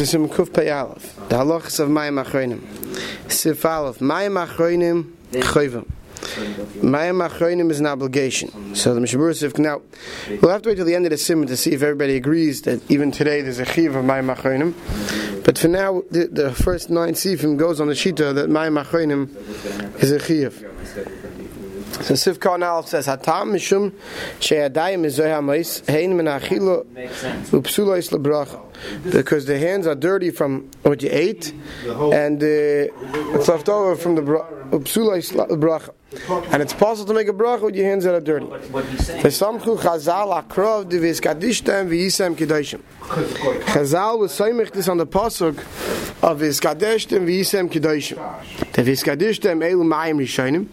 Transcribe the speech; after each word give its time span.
Sim 0.00 0.28
Kuf 0.28 0.54
Pei 0.54 0.70
Aleph, 0.70 1.16
the 1.28 1.34
halachas 1.34 1.80
of 1.80 1.88
Mayim 1.88 2.24
Achronim. 2.24 2.62
Sif 3.28 3.66
Aleph, 3.66 3.98
Mayim 3.98 4.46
Achronim 4.46 5.10
Chayvim. 5.32 5.90
Mayim 6.84 7.28
Achronim 7.28 7.68
is 7.72 7.80
an 7.80 7.86
obligation. 7.86 8.76
So 8.76 8.94
the 8.94 9.00
Mishabur 9.00 9.36
Sif, 9.36 9.58
now, 9.58 9.82
we'll 10.40 10.52
have 10.52 10.62
to 10.62 10.68
wait 10.68 10.76
till 10.76 10.84
the 10.84 10.94
end 10.94 11.06
of 11.06 11.10
the 11.10 11.16
Sim 11.16 11.48
to 11.48 11.56
see 11.56 11.72
if 11.72 11.82
everybody 11.82 12.14
agrees 12.14 12.62
that 12.62 12.88
even 12.88 13.10
today 13.10 13.40
there's 13.40 13.58
a 13.58 13.64
Chiv 13.64 13.96
of 13.96 14.04
Mayim 14.04 14.32
Achronim. 14.32 15.44
But 15.44 15.58
for 15.58 15.66
now, 15.66 16.04
the, 16.12 16.28
the 16.28 16.52
first 16.52 16.90
nine 16.90 17.14
Sifim 17.14 17.56
goes 17.56 17.80
on 17.80 17.88
the 17.88 17.94
Shita 17.94 18.32
that 18.36 18.48
Mayim 18.48 18.80
Achronim 18.80 19.34
is 20.00 20.12
a 20.12 20.20
Chiv. 20.20 21.17
So 22.02 22.14
Sif 22.14 22.38
Khan 22.40 22.62
Aleph 22.62 22.88
says, 22.88 23.06
Hatam 23.06 23.50
Mishum 23.52 23.92
She'adayim 24.40 25.00
Mizoy 25.00 25.28
Hein 25.88 26.16
Min 26.16 26.26
Achilo 26.26 26.86
Lebracha 28.10 28.62
because 29.10 29.46
the 29.46 29.58
hands 29.58 29.86
are 29.86 29.94
dirty 29.94 30.30
from 30.30 30.70
what 30.82 31.02
you 31.02 31.08
ate 31.12 31.52
and 31.84 32.42
uh, 32.42 32.46
it's 32.46 33.48
left 33.48 33.68
over 33.68 33.96
from 33.96 34.14
the 34.14 34.22
Upsula 34.22 35.18
Is 35.18 35.32
Lebracha 35.32 35.92
and 36.52 36.62
it's 36.62 36.72
possible 36.72 37.08
to 37.08 37.14
make 37.14 37.28
a 37.28 37.32
bracha 37.32 37.62
with 37.62 37.74
your 37.76 37.84
hands 37.86 38.04
that 38.04 38.14
are 38.14 38.20
dirty. 38.20 38.46
Chazal 38.46 39.58
V'yisem 41.90 42.36
was 44.18 44.32
saying 44.32 44.56
this 44.72 44.88
on 44.88 44.96
the 44.96 45.06
pasuk 45.06 45.58
of 46.22 46.40
V'yiskadeshtem 46.40 47.26
V'yisem 47.26 47.68
Kedoshim 47.68 48.18
the 48.78 48.92
V'yiskadeshtem 48.92 49.58
Elu 49.58 49.84
Mayim 49.84 50.18
Rishonim. 50.18 50.66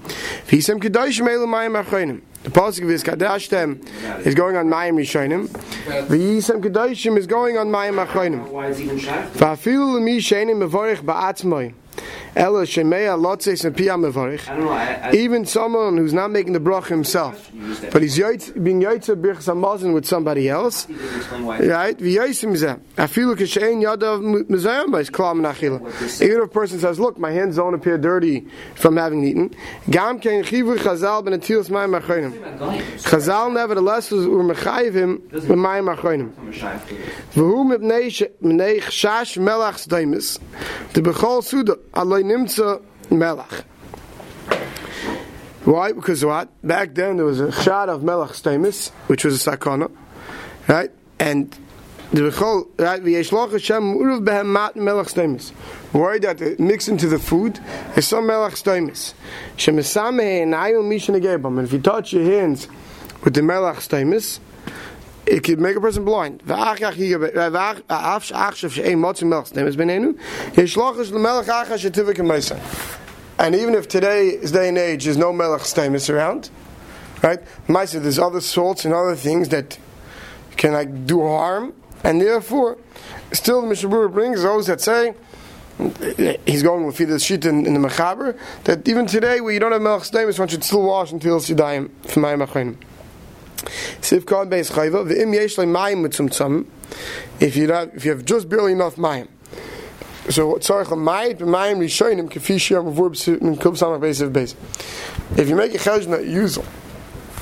V'yisem 0.47 0.79
Kedoshim 0.79 1.27
Elu 1.27 1.47
Mayim 1.47 1.83
Achronim 1.83 2.21
the 2.43 2.51
pasuk 2.51 2.83
of 2.83 2.89
V'yiskadeshtem 2.89 4.25
is 4.27 4.35
going 4.35 4.55
on 4.55 4.67
Mayim 4.67 4.95
Rishonim. 4.95 5.47
V'yisem 6.07 6.61
Kedoshim 6.63 7.17
is 7.17 7.25
going 7.25 7.57
on 7.57 7.67
Mayim 7.69 8.05
Achronim 8.05 8.47
V'afilu 9.33 9.95
L'mi 9.95 10.19
Shenim 10.19 10.63
Mevorich 10.63 10.97
Ba'atzmoy 10.97 11.73
Ela 12.35 12.63
Shemeya 12.63 13.17
Lotzes 13.17 13.63
and 13.63 13.75
Piyam 13.75 14.05
Mevorich. 14.05 15.13
Even 15.13 15.45
someone 15.45 15.95
who's 15.97 16.13
not 16.13 16.31
making 16.31 16.51
the 16.53 16.59
brach 16.59 16.87
himself, 16.87 17.49
but 17.91 18.01
he's 18.01 18.17
yoyt, 18.17 18.61
being 18.61 18.81
yoytze 18.81 19.15
birchas 19.15 19.47
hamazon 19.47 19.93
with 19.93 20.05
somebody 20.05 20.49
else, 20.49 20.87
right? 20.89 21.97
V'yoysim 21.97 22.55
zeh. 22.57 22.77
Afilu 22.97 23.35
k'shein 23.35 23.81
yadav 23.81 24.21
mezayim 24.47 24.87
b'is 24.87 25.09
klam 25.09 25.39
nachila. 25.39 25.79
Even 26.21 26.37
if 26.37 26.43
a 26.43 26.47
person 26.47 26.79
says, 26.79 26.99
"Look, 26.99 27.17
my 27.17 27.31
hands 27.31 27.55
don't 27.55 27.73
appear 27.73 27.97
dirty 27.97 28.45
from 28.75 28.97
having 28.97 29.23
eaten," 29.23 29.55
gam 29.89 30.19
kein 30.19 30.43
chivu 30.43 30.77
chazal 30.77 31.23
ben 31.23 31.39
atilas 31.39 31.69
mayim 31.69 31.97
achronim. 31.99 32.33
Chazal 32.97 33.53
nevertheless 33.53 34.11
was 34.11 34.25
urmechayiv 34.25 34.93
him 34.93 35.21
with 35.31 35.47
mayim 35.47 35.95
achronim. 35.95 36.31
V'hu 37.33 37.65
mipnei 37.65 38.11
melach. 39.37 39.75
The 39.85 41.01
bechol 41.01 41.43
suda 41.43 41.77
nimtza 42.25 42.81
melach. 43.09 43.63
Why? 45.65 45.93
Because 45.93 46.23
what? 46.23 46.49
Back 46.61 46.93
then 46.93 47.17
there 47.17 47.25
was 47.25 47.39
a 47.39 47.51
shot 47.51 47.89
of 47.89 48.01
melach 48.01 48.31
stamis, 48.31 48.91
which 49.07 49.25
was 49.25 49.45
a 49.45 49.51
sakana, 49.51 49.91
right? 50.67 50.91
And 51.19 51.57
the 52.11 52.21
bechol 52.21 52.67
right 52.77 53.01
v'yeshloch 53.01 53.51
Hashem 53.51 53.97
uruv 53.97 54.23
behem 54.23 54.47
mat 54.47 54.75
melach 54.75 55.11
stamis. 55.11 55.51
Worried 55.91 56.21
that 56.21 56.39
it 56.41 56.59
mix 56.59 56.87
into 56.87 57.07
the 57.07 57.17
food 57.17 57.59
is 57.95 58.07
some 58.07 58.25
melach 58.25 58.51
stamis. 58.51 59.13
Shemisameh 59.57 60.43
and 60.43 60.53
ayil 60.53 60.83
mishin 60.83 61.45
And 61.45 61.59
if 61.67 61.73
you 61.73 61.79
touch 61.79 62.13
your 62.13 62.25
hands 62.25 62.67
with 63.23 63.33
the 63.33 63.41
melach 63.41 63.77
stamis, 63.77 64.39
it 65.27 65.43
could 65.43 65.59
make 65.59 65.75
a 65.75 65.81
person 65.81 66.05
blind. 66.05 66.41
And 73.37 73.53
even 73.53 73.75
if 73.75 73.87
today's 73.87 74.51
day 74.51 74.69
and 74.69 74.77
age 74.77 75.05
there's 75.05 75.17
no 75.17 75.33
melech 75.33 75.61
stamus 75.61 76.09
around, 76.13 76.49
right? 77.21 77.39
Maisa, 77.67 78.01
there's 78.01 78.19
other 78.19 78.39
salts 78.39 78.85
and 78.85 78.93
other 78.93 79.15
things 79.15 79.49
that 79.49 79.77
can 80.57 80.73
like 80.73 81.05
do 81.05 81.21
harm, 81.21 81.73
and 82.03 82.21
therefore, 82.21 82.77
still 83.33 83.61
the 83.61 83.67
Mishabura 83.67 84.11
brings 84.11 84.43
those 84.43 84.67
that 84.67 84.79
say 84.79 85.13
he's 86.45 86.63
going 86.63 86.85
with 86.85 86.97
the 86.97 87.19
sheet 87.19 87.45
in, 87.45 87.65
in 87.65 87.73
the 87.73 87.87
Mechaber 87.89 88.37
that 88.63 88.87
even 88.87 89.05
today 89.05 89.41
where 89.41 89.53
you 89.53 89.59
don't 89.59 89.73
have 89.73 89.81
melech 89.81 90.03
stamus, 90.03 90.39
one 90.39 90.47
should 90.47 90.63
still 90.63 90.83
wash 90.83 91.11
until 91.11 91.37
V'im 91.39 91.89
Yesh 92.05 92.15
Le 92.15 92.23
Mayim 92.23 92.77
if 97.39 97.55
you 97.55 97.69
have, 97.71 97.95
if 97.95 98.05
you 98.05 98.11
have 98.11 98.25
just 98.25 98.49
barely 98.49 98.71
enough 98.71 98.95
Mayim. 98.95 99.27
So 100.29 100.55
tzarich 100.55 100.91
a 100.91 100.95
mayit 100.95 101.37
b'mayim 101.37 101.77
rishonim 101.77 102.29
kefi 102.29 102.55
shiyam 102.55 102.91
avur 102.91 103.41
min 103.41 103.57
samach 103.57 103.99
beis 103.99 104.27
beis. 104.31 104.55
If 105.37 105.47
you 105.49 105.55
make 105.55 105.75
a 105.75 105.77
cheshbon 105.77 106.09
that 106.11 106.25
you 106.25 106.31
use 106.31 106.57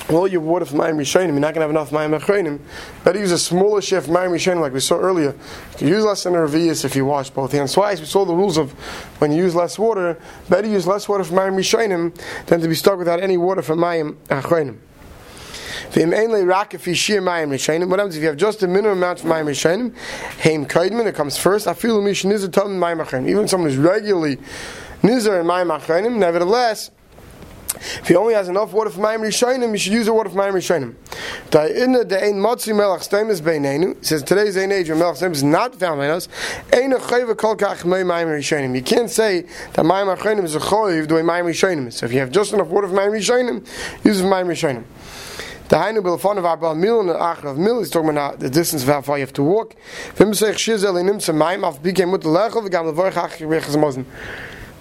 all 0.09 0.27
your 0.27 0.41
water 0.41 0.65
for 0.65 0.75
mayim 0.75 0.97
rishonim, 0.97 1.29
you're 1.29 1.39
not 1.39 1.53
going 1.53 1.61
to 1.61 1.61
have 1.61 1.69
enough 1.69 1.91
mayim 1.91 2.19
achronim. 2.19 2.59
Better 3.05 3.19
use 3.19 3.31
a 3.31 3.39
smaller 3.39 3.81
share 3.81 4.01
for 4.01 4.11
mayim 4.11 4.31
rishonim, 4.31 4.59
like 4.59 4.73
we 4.73 4.81
saw 4.81 4.97
earlier. 4.97 5.31
You 5.71 5.77
can 5.77 5.87
use 5.87 6.03
less 6.03 6.23
than 6.23 6.35
a 6.35 6.39
revius 6.39 6.83
if 6.83 6.93
you 6.93 7.05
wash 7.05 7.29
both 7.29 7.53
hands 7.53 7.71
twice. 7.71 8.01
We 8.01 8.05
saw 8.05 8.25
the 8.25 8.35
rules 8.35 8.57
of 8.57 8.73
when 9.19 9.31
you 9.31 9.37
use 9.43 9.55
less 9.55 9.79
water, 9.79 10.19
better 10.49 10.67
use 10.67 10.85
less 10.85 11.07
water 11.07 11.23
for 11.23 11.35
mayim 11.35 11.55
rishonim 11.55 12.13
than 12.47 12.59
to 12.59 12.67
be 12.67 12.75
stuck 12.75 12.97
without 12.97 13.21
any 13.21 13.37
water 13.37 13.61
for 13.61 13.77
mayim 13.77 14.15
achronim. 14.27 14.79
What 15.93 16.09
happens 16.09 16.87
if 18.15 18.21
you 18.23 18.27
have 18.27 18.37
just 18.37 18.63
a 18.63 18.67
minimum 18.67 18.97
amount 18.97 19.19
of 19.19 19.25
Mayim 19.27 19.45
Rishonim? 19.45 19.95
Heim 20.41 20.65
Kaidman, 20.65 21.05
it 21.05 21.13
comes 21.13 21.37
first. 21.37 21.69
Feel 21.75 22.01
Mishin 22.01 22.31
is 22.31 22.43
a 22.43 22.49
ton 22.49 22.79
Mayim 22.79 23.05
Achronim. 23.05 23.29
Even 23.29 23.47
someone 23.47 23.69
who's 23.69 23.77
regularly 23.77 24.37
Nizar 25.03 25.39
in 25.39 25.45
Mayim 25.45 25.69
Achronim, 25.79 26.17
nevertheless, 26.17 26.89
if 27.75 28.07
he 28.07 28.15
only 28.15 28.33
has 28.33 28.49
enough 28.49 28.73
water 28.73 28.89
for 28.89 29.01
Mayim 29.01 29.19
Rishonim, 29.19 29.71
he 29.71 29.77
should 29.77 29.93
use 29.93 30.07
the 30.07 30.13
water 30.13 30.31
for 30.31 30.37
Mayim 30.37 30.53
Rishonim. 30.53 30.95
Da'inna 31.51 32.05
de'ein 32.05 32.37
matzi 32.41 32.73
melach 32.73 33.07
stemis 33.07 33.39
beinenu, 33.39 33.95
He 33.99 34.05
says 34.05 34.23
today's 34.23 34.55
day 34.55 34.63
age 34.71 34.89
when 34.89 34.97
melach 34.97 35.17
stemis 35.21 35.33
is 35.33 35.43
not 35.43 35.75
found 35.75 35.99
by 35.99 36.09
us, 36.09 36.27
ein 36.73 36.93
a 36.93 36.97
chayva 36.97 37.37
kol 37.37 37.55
kach 37.55 37.85
mei 37.85 38.01
Mayim 38.01 38.29
Rishonim. 38.35 38.75
You 38.75 38.81
can't 38.81 39.11
say 39.11 39.41
that 39.41 39.85
Mayim 39.85 40.15
Achronim 40.17 40.43
is 40.43 40.55
a 40.55 40.59
chayv 40.59 41.07
the 41.07 41.13
way 41.13 41.21
Mayim 41.21 41.45
Rishonim 41.45 41.89
is. 41.89 41.97
So 41.97 42.07
if 42.07 42.13
you 42.13 42.19
have 42.19 42.31
just 42.31 42.51
enough 42.51 42.69
water 42.69 42.87
for 42.87 42.95
Mayim 42.95 43.11
Rishonim, 43.11 44.03
use 44.03 44.19
it 44.19 44.23
for 44.23 44.29
Mayim 44.29 44.47
Rishonim. 44.47 44.85
The 45.69 45.77
Hainu 45.77 46.03
Bilfon 46.03 46.37
of 46.37 46.43
Abba 46.43 46.75
Mil 46.75 46.99
and 46.99 47.09
the 47.09 47.13
Achra 47.13 47.45
of 47.45 47.57
Mil 47.57 47.79
is 47.79 47.89
talking 47.89 48.09
about 48.09 48.39
the 48.39 48.49
distance 48.49 48.83
of 48.83 48.89
how 48.89 49.01
far 49.01 49.17
you 49.17 49.21
have 49.21 49.33
to 49.33 49.43
walk. 49.43 49.75
Vim 50.15 50.31
Shizel 50.31 50.99
in 50.99 51.07
Nimsa 51.07 51.33
Maim 51.33 51.63
af 51.63 51.81
Bikem 51.81 52.09
Mut 52.09 52.21
Lechel 52.21 52.67
V'gam 52.67 52.93
Levorch 52.93 53.13
Achri 53.13 53.47
Rechaz 53.47 53.75
Mozen. 53.77 54.05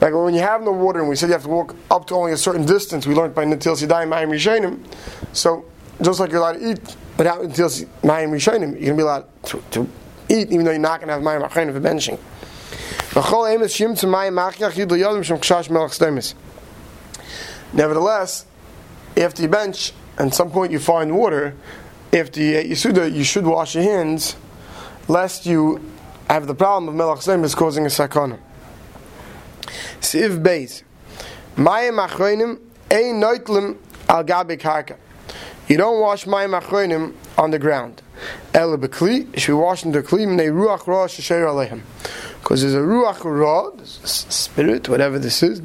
Like 0.00 0.12
when 0.12 0.34
you 0.34 0.40
have 0.40 0.60
no 0.62 0.72
water 0.72 0.98
and 0.98 1.08
we 1.08 1.14
said 1.14 1.28
you 1.28 1.34
have 1.34 1.44
to 1.44 1.48
walk 1.48 1.76
up 1.88 2.06
to 2.08 2.14
only 2.14 2.32
a 2.32 2.36
certain 2.36 2.66
distance, 2.66 3.06
we 3.06 3.14
learned 3.14 3.32
by 3.32 3.44
Natil 3.44 3.76
Sidai 3.76 4.06
Mayim 4.08 4.30
Rishonim. 4.30 4.84
So 5.32 5.64
just 6.02 6.18
like 6.18 6.30
you're 6.30 6.40
allowed 6.40 6.54
to 6.54 6.70
eat 6.72 6.96
without 7.16 7.42
Natil 7.42 7.86
Mayim 8.02 8.30
Rishonim, 8.30 8.72
you're 8.72 8.80
going 8.80 8.86
to 8.86 8.94
be 8.94 9.02
allowed 9.02 9.44
to, 9.44 9.62
to 9.70 9.88
eat 10.28 10.50
even 10.50 10.64
though 10.64 10.72
you're 10.72 10.80
not 10.80 11.00
going 11.00 11.08
to 11.08 11.14
have 11.14 11.22
Mayim 11.22 11.48
Achronim 11.48 11.72
for 11.72 11.80
benching. 11.80 12.18
Nevertheless, 17.72 18.46
after 19.16 19.42
you 19.42 19.48
bench, 19.48 19.92
at 20.28 20.34
some 20.34 20.50
point 20.50 20.72
you 20.72 20.78
find 20.78 21.16
water, 21.16 21.54
after 22.12 22.40
uh, 22.40 22.44
you 22.44 22.58
ate 22.58 22.70
Yisuda, 22.70 23.12
you 23.12 23.24
should 23.24 23.46
wash 23.46 23.74
your 23.74 23.84
hands, 23.84 24.36
lest 25.08 25.46
you 25.46 25.80
have 26.28 26.46
the 26.46 26.54
problem 26.54 26.88
of 26.88 26.94
Melach 26.94 27.44
is 27.44 27.54
causing 27.54 27.84
a 27.84 27.88
sakana. 27.88 28.38
Siv 30.00 30.42
Beis. 30.42 30.82
Mayim 31.56 32.06
achronim 32.06 32.58
ein 32.90 33.20
noitlim 33.20 33.76
al 34.08 34.24
gabi 34.24 34.58
karka. 34.58 34.96
You 35.68 35.76
don't 35.76 36.00
wash 36.00 36.24
mayim 36.24 36.60
achronim 36.60 37.14
on 37.38 37.50
the 37.50 37.58
ground. 37.58 38.02
El 38.54 38.76
bekli, 38.78 39.38
should 39.38 39.52
be 39.52 39.54
washed 39.54 39.84
in 39.84 39.92
the 39.92 40.02
kli, 40.02 40.26
mnei 40.26 40.50
ruach 40.50 40.86
rosh 40.86 41.18
shesher 41.18 41.46
aleichem 41.46 41.80
because 42.52 42.70
there's 42.70 42.74
a 42.74 42.86
ruach 42.86 43.24
ra, 43.24 43.70
spirit, 43.82 44.86
whatever 44.86 45.18
this 45.18 45.42
is, 45.42 45.62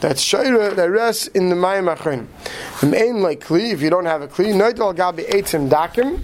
that's 0.00 0.22
shayra 0.22 0.76
that 0.76 0.90
rests 0.90 1.28
in 1.28 1.48
the 1.48 1.54
mayim 1.54 1.90
achrin. 1.96 2.26
From 2.74 2.90
like 3.22 3.40
kli, 3.40 3.72
if 3.72 3.80
you 3.80 3.88
don't 3.88 4.04
have 4.04 4.20
a 4.20 4.28
kli, 4.28 4.52
noit 4.52 4.78
al 4.78 4.92
gabi 4.92 5.26
eitzim 5.30 5.70
dakim. 5.70 6.22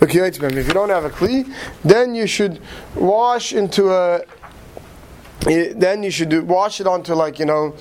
If 0.00 0.14
you 0.68 0.72
don't 0.72 0.90
have 0.90 1.04
a 1.04 1.10
kli, 1.10 1.52
then 1.82 2.14
you 2.14 2.28
should 2.28 2.60
wash 2.94 3.52
into 3.52 3.90
a. 3.90 4.22
Then 5.40 6.04
you 6.04 6.12
should 6.12 6.28
do, 6.28 6.44
wash 6.44 6.80
it 6.80 6.86
onto 6.86 7.14
like 7.14 7.40
you 7.40 7.46
know 7.46 7.74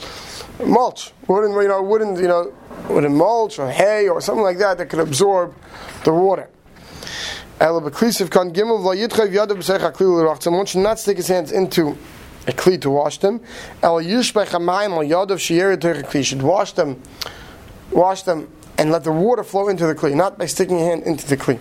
mulch, 0.66 1.12
wooden 1.28 1.52
you 1.52 1.68
know 1.68 1.84
wooden 1.84 2.16
you 2.16 2.30
know 2.30 2.52
wooden 2.90 3.14
mulch 3.14 3.60
or 3.60 3.70
hay 3.70 4.10
or 4.10 4.22
something 4.22 4.44
like 4.44 4.58
that 4.58 4.80
that 4.80 4.88
could 4.88 5.00
absorb 5.00 5.54
the 6.04 6.12
water. 6.12 6.50
One 7.60 7.94
should 10.66 10.80
not 10.80 11.00
stick 11.00 11.18
his 11.18 11.28
hands 11.28 11.52
into 11.52 11.98
a 12.46 12.52
kli 12.52 12.82
to 12.82 12.90
wash 12.90 13.20
them. 13.20 13.40
He 16.12 16.24
should 16.24 16.42
wash 16.42 16.74
them, 16.74 17.02
wash 17.92 18.24
them, 18.24 18.50
and 18.78 18.92
let 18.92 19.04
the 19.04 19.12
water 19.12 19.44
flow 19.44 19.70
into 19.70 19.88
the 19.88 19.96
kli, 19.96 20.16
not 20.16 20.38
by 20.38 20.46
sticking 20.46 20.80
your 20.80 20.90
hand 20.90 21.04
into 21.04 21.28
the 21.28 21.38
kli. 21.38 21.60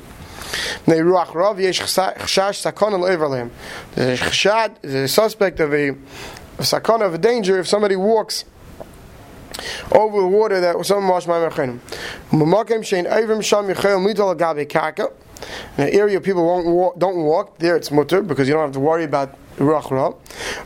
Nei 0.86 0.98
ruach 0.98 1.34
rav 1.34 1.60
yesh 1.60 1.80
chashash 1.80 2.56
sakon 2.56 2.94
al 2.94 3.00
overlim. 3.00 3.50
The 3.94 4.18
chashad 4.20 4.76
is 4.82 4.94
a 4.94 5.08
suspect 5.08 5.60
of 5.60 5.72
a, 5.72 5.94
a 6.58 6.64
sakon 6.64 7.02
of 7.02 7.14
a 7.14 7.18
danger 7.18 7.58
if 7.58 7.68
somebody 7.68 7.96
walks 7.96 8.44
over 9.92 10.20
the 10.20 10.26
water 10.26 10.60
that 10.60 10.84
some 10.84 11.08
wash 11.08 11.26
my 11.26 11.34
mechenim. 11.34 11.78
In 15.78 15.84
an 15.84 15.94
area 15.94 16.20
people 16.20 16.44
won't 16.44 16.98
don't 16.98 17.16
walk, 17.16 17.58
there 17.58 17.76
it's 17.76 17.90
mutter 17.90 18.22
because 18.22 18.48
you 18.48 18.54
don't 18.54 18.64
have 18.64 18.72
to 18.72 18.80
worry 18.80 19.04
about 19.04 19.34
ruach 19.56 19.90
ra. 19.90 20.12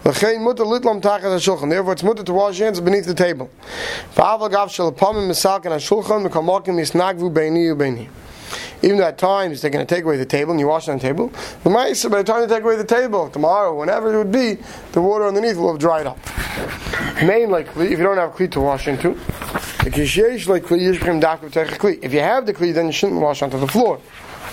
L'chein 0.05 0.43
mutter 0.43 0.64
litlam 0.64 1.00
tachas 1.00 1.37
hashulchan. 1.37 1.70
Therefore, 1.70 1.93
it's 1.93 2.02
mutter 2.02 2.25
to 2.25 2.32
wash 2.32 2.58
hands 2.58 2.81
beneath 2.81 3.06
the 3.06 3.14
table. 3.14 3.49
Even 8.82 8.99
though 8.99 9.05
at 9.05 9.17
times 9.19 9.61
they're 9.61 9.70
going 9.70 9.87
to 9.87 9.94
take 9.94 10.05
away 10.05 10.17
the 10.17 10.26
table 10.26 10.52
and 10.52 10.61
you 10.61 10.69
wash 10.69 10.88
on 10.88 10.99
the 10.99 11.02
table, 11.02 11.32
the 11.64 11.70
mice, 11.70 12.05
by 12.05 12.19
the 12.19 12.25
time 12.25 12.46
they 12.46 12.55
take 12.55 12.62
away 12.62 12.76
the 12.76 12.84
table, 12.84 13.28
tomorrow, 13.31 13.76
whenever 13.76 14.14
it 14.14 14.19
would 14.19 14.31
be, 14.31 14.58
the 14.93 15.00
water 15.00 15.26
underneath 15.26 15.56
will 15.56 15.73
have 15.73 15.81
dried 15.81 16.06
up. 16.06 16.19
Main 17.23 17.50
likely, 17.50 17.87
if 17.87 17.99
you 17.99 18.05
don't 18.05 18.19
have 18.19 18.31
a 18.31 18.32
kli 18.32 18.49
to 18.52 18.61
wash 18.61 18.87
into, 18.87 19.19
if 19.87 19.96
you 19.96 20.05
have 22.20 22.46
the 22.46 22.52
kli, 22.52 22.75
then 22.75 22.87
you 22.87 22.93
shouldn't 22.93 23.20
wash 23.20 23.43
onto 23.43 23.58
the 23.58 23.67
floor 23.67 24.00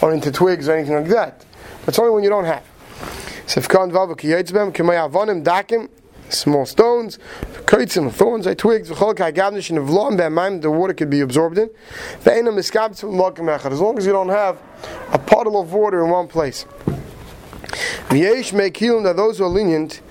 or 0.03 0.13
into 0.13 0.31
twigs 0.33 0.67
or 0.67 0.73
anything 0.73 0.95
like 0.95 1.07
that. 1.07 1.45
But 1.79 1.87
it's 1.87 1.99
only 1.99 2.11
when 2.11 2.25
you 2.25 2.29
don't 2.29 2.43
have. 2.43 2.61
Small 6.29 6.65
stones, 6.65 7.19
kaitzim, 7.65 8.11
thorns, 8.11 8.45
or 8.45 8.53
twigs, 8.55 8.89
the 8.89 10.71
water 10.71 10.93
could 10.93 11.09
be 11.09 11.21
absorbed 11.21 11.57
in. 11.57 11.69
As 12.25 13.79
long 13.79 13.97
as 13.97 14.05
you 14.05 14.11
don't 14.11 14.29
have 14.29 14.59
a 15.11 15.19
puddle 15.19 15.61
of 15.61 15.71
water 15.71 16.03
in 16.03 16.09
one 16.09 16.27
place. 16.27 16.65
V'yesh 18.09 18.75
healing 18.75 19.03
that 19.03 19.15
those 19.15 19.37
who 19.37 19.45
are 19.45 19.49
lenient, 19.49 20.01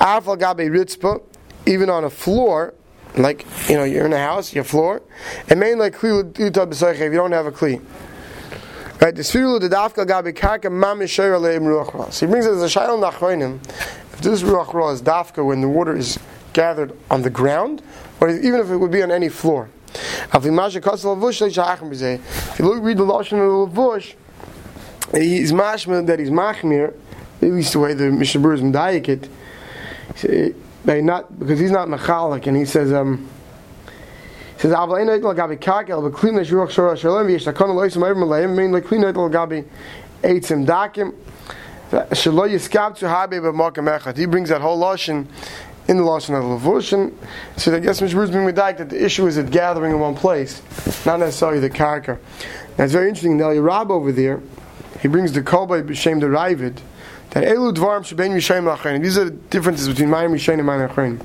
afal 0.00 0.38
gabe 0.38 0.70
ritzpa, 0.70 1.20
even 1.66 1.90
on 1.90 2.04
a 2.04 2.10
floor, 2.10 2.74
like 3.16 3.44
you 3.68 3.76
know 3.76 3.82
you're 3.82 4.06
in 4.06 4.12
a 4.12 4.18
house, 4.18 4.54
your 4.54 4.62
floor, 4.64 5.02
and 5.48 5.58
main 5.58 5.78
like 5.78 5.94
if 5.94 6.02
you 6.38 6.50
don't 6.50 7.32
have 7.32 7.46
a 7.46 7.52
kli. 7.52 7.80
Right, 9.00 9.14
the 9.14 9.22
sfiru 9.22 9.58
the 9.58 9.70
dafka 9.70 10.04
gabi 10.04 10.34
karka 10.34 10.64
mamisher 10.64 11.32
aleim 11.32 11.62
ruach 11.62 12.12
So 12.12 12.26
he 12.26 12.30
brings 12.30 12.46
us 12.46 12.60
a 12.60 12.78
shayel 12.78 13.00
nachroinim. 13.00 13.58
If 14.12 14.20
this 14.20 14.42
ruach 14.42 14.74
ra 14.74 14.90
is 14.90 15.00
dafka 15.00 15.42
when 15.42 15.62
the 15.62 15.68
water 15.70 15.96
is 15.96 16.18
gathered 16.52 16.92
on 17.10 17.22
the 17.22 17.30
ground, 17.30 17.80
or 18.20 18.28
even 18.28 18.60
if 18.60 18.68
it 18.68 18.76
would 18.76 18.90
be 18.90 19.02
on 19.02 19.10
any 19.10 19.30
floor. 19.30 19.70
If 19.94 20.44
you 20.44 20.50
read 20.50 20.58
the 20.58 20.80
lashon 23.06 23.64
of 23.64 23.74
the 23.74 23.80
lavush, 23.80 24.14
he's 25.14 25.52
mashma 25.52 26.06
that 26.06 26.18
he's 26.18 26.28
machmir, 26.28 26.92
at 27.40 27.48
least 27.48 27.72
the 27.72 27.78
way 27.78 27.94
the 27.94 28.10
Mishnah 28.10 28.50
is 28.50 28.60
medayik 28.60 29.08
it. 29.08 30.54
They 30.84 31.00
not 31.00 31.38
because 31.38 31.58
he's 31.58 31.70
not 31.70 31.88
mechalik, 31.88 32.46
and 32.46 32.54
he 32.54 32.66
says 32.66 32.92
um 32.92 33.26
says 34.60 34.72
Kakel, 34.72 35.04
Dakim, 40.66 41.14
to. 44.04 44.20
He 44.20 44.26
brings 44.26 44.48
that 44.50 44.60
whole 44.60 44.78
lashon 44.78 45.26
in 45.88 45.96
the 45.96 46.02
lashon 46.02 46.38
of 46.38 46.44
Levush, 46.62 47.12
so 47.56 47.74
I 47.74 47.80
guess 47.80 48.00
Mishmur 48.00 48.22
is 48.24 48.30
being 48.30 48.46
medayik 48.46 48.76
that 48.78 48.90
the 48.90 49.04
issue 49.04 49.26
is 49.26 49.38
at 49.38 49.50
gathering 49.50 49.92
in 49.92 49.98
one 49.98 50.14
place, 50.14 50.62
not 51.04 51.18
necessarily 51.18 51.58
the 51.58 51.70
karka. 51.70 52.18
Now 52.78 52.84
it's 52.84 52.92
very 52.92 53.08
interesting. 53.08 53.36
Now 53.36 53.50
Rab 53.50 53.90
over 53.90 54.12
there, 54.12 54.40
he 55.00 55.08
brings 55.08 55.32
the 55.32 55.40
Kolbay 55.40 55.82
B'Shem 55.82 56.20
the 56.20 56.26
Ravid, 56.26 56.78
that 57.30 57.44
Elu 57.44 57.72
Dvarim 57.74 58.04
Sheben 58.04 58.32
Yishayim 58.32 58.72
Lachayin. 58.72 59.02
These 59.02 59.18
are 59.18 59.24
the 59.24 59.30
differences 59.30 59.88
between 59.88 60.10
Mayim 60.10 60.32
Yishayim 60.32 60.60
and 60.60 60.68
Mayim 60.68 60.88
Lachayin. 60.88 61.18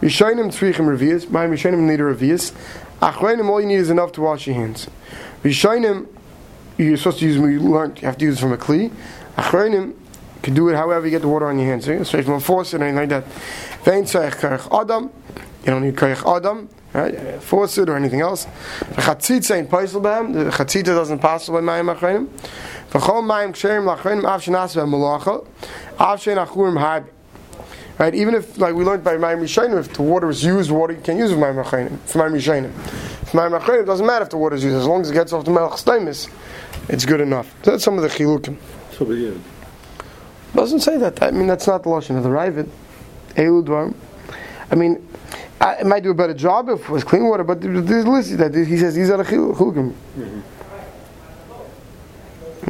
Rishayim 0.00 0.50
tzrichim 0.50 0.86
revius. 0.86 1.26
Mayim 1.26 1.50
Rishayim 1.50 1.78
need 1.78 2.00
a 2.00 2.04
revius. 2.04 2.52
Achreinim, 3.00 3.48
all 3.48 3.60
you 3.60 3.66
need 3.66 3.76
is 3.76 3.90
enough 3.90 4.12
to 4.12 4.20
wash 4.20 4.46
your 4.46 4.56
hands. 4.56 4.88
Rishayim, 5.42 6.06
you're 6.78 6.96
supposed 6.96 7.20
to 7.20 7.26
use. 7.26 7.36
You 7.36 7.60
learn. 7.60 7.96
You 7.96 8.06
have 8.06 8.18
to 8.18 8.24
use 8.24 8.40
from 8.40 8.52
a 8.52 8.56
kli. 8.56 8.90
Achreinim, 9.36 9.88
you 9.88 10.40
can 10.42 10.54
do 10.54 10.68
it 10.68 10.76
however 10.76 11.06
you 11.06 11.10
get 11.10 11.22
the 11.22 11.28
water 11.28 11.46
on 11.46 11.58
your 11.58 11.68
hands. 11.68 11.88
Eh? 11.88 12.02
So 12.04 12.18
if 12.18 12.26
you 12.26 12.40
force 12.40 12.74
it 12.74 12.80
or 12.80 12.84
anything 12.84 13.08
like 13.08 13.08
that. 13.10 13.24
Vein 13.84 14.04
tzayich 14.04 14.82
adam. 14.82 15.10
You 15.34 15.66
don't 15.66 15.82
need 15.82 15.96
karich 15.96 16.24
adam. 16.36 16.68
Right? 16.92 17.42
Force 17.42 17.78
it 17.78 17.88
or 17.88 17.96
anything 17.96 18.20
else. 18.20 18.46
Chatzitza 18.94 19.56
ain't 19.56 19.70
possible 19.70 20.00
by. 20.00 20.22
The 20.22 20.50
chatzitza 20.50 20.84
doesn't 20.84 21.18
pass 21.18 21.48
by 21.48 21.60
mayim 21.60 21.94
achreinim. 21.94 22.28
V'chol 22.90 23.22
mayim 23.24 23.52
ksherim 23.52 23.84
lachreinim 23.96 24.24
av 24.24 24.40
shenas 24.42 24.76
v'malacha 24.76 25.46
av 25.98 26.18
shein 26.20 26.44
achurim 26.44 26.78
harbi. 26.78 27.10
Right? 27.98 28.14
Even 28.14 28.34
if, 28.34 28.58
like 28.58 28.74
we 28.74 28.84
learned 28.84 29.04
by 29.04 29.16
Mayim 29.16 29.40
Rishayim, 29.40 29.78
if 29.78 29.92
the 29.92 30.02
water 30.02 30.28
is 30.28 30.42
used, 30.42 30.70
water 30.70 30.94
you 30.94 31.00
can 31.00 31.16
use 31.16 31.30
with 31.30 31.38
Mayim 31.38 31.62
Rishayim. 31.62 31.98
For 32.00 32.18
Mayim 32.18 32.34
Rishayim. 32.34 32.72
For 33.28 33.38
Mayim 33.38 33.60
Rishayim, 33.60 33.82
it 33.82 33.86
doesn't 33.86 34.06
matter 34.06 34.24
if 34.24 34.30
the 34.30 34.36
water 34.36 34.56
is 34.56 34.64
used. 34.64 34.76
As 34.76 34.86
long 34.86 35.02
as 35.02 35.10
it 35.10 35.14
gets 35.14 35.32
off 35.32 35.44
the 35.44 35.52
Melech 35.52 35.72
Stemis, 35.72 36.28
it's 36.88 37.04
good 37.04 37.20
enough. 37.20 37.54
So 37.62 37.70
that's 37.72 37.84
some 37.84 37.96
of 37.96 38.02
the 38.02 38.08
chilukim. 38.08 38.56
So, 38.92 39.04
but 39.04 39.12
yeah. 39.12 39.34
Doesn't 40.54 40.80
say 40.80 40.96
that. 40.98 41.22
I 41.22 41.30
mean, 41.30 41.46
that's 41.46 41.66
not 41.66 41.82
the 41.82 41.88
Lashon 41.90 42.16
of 42.16 42.22
the 42.24 42.30
Ravid. 42.30 42.68
Eiludvar. 43.34 43.94
I 44.70 44.74
mean, 44.74 45.06
I, 45.60 45.74
it 45.76 45.86
might 45.86 46.02
do 46.02 46.10
a 46.10 46.14
better 46.14 46.34
job 46.34 46.68
if 46.68 46.80
it 46.80 46.88
was 46.88 47.04
clean 47.04 47.28
water, 47.28 47.44
but 47.44 47.60
there's 47.60 48.06
listed 48.06 48.38
that 48.38 48.54
he 48.54 48.76
says 48.76 48.94
these 48.94 49.10
are 49.10 49.16
the 49.16 49.24
chilukim. 49.24 49.94
Mm-hmm. 50.16 50.40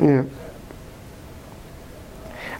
Yeah. 0.05 0.25